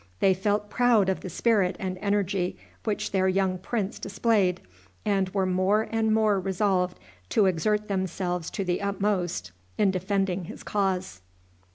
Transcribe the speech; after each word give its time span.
They 0.19 0.33
felt 0.33 0.71
proud 0.71 1.09
of 1.09 1.19
the 1.19 1.29
spirit 1.29 1.75
and 1.79 1.95
energy 1.99 2.57
which 2.85 3.11
their 3.11 3.27
young 3.27 3.59
prince 3.59 3.99
displayed, 3.99 4.59
and 5.05 5.29
were 5.29 5.45
more 5.45 5.87
and 5.91 6.11
more 6.11 6.39
resolved 6.39 6.97
to 7.29 7.45
exert 7.45 7.87
themselves 7.87 8.49
to 8.49 8.63
the 8.65 8.81
utmost 8.81 9.51
in 9.77 9.91
defending 9.91 10.45
his 10.45 10.63
cause. 10.63 11.21